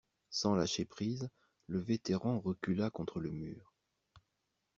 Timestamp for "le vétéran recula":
1.67-2.89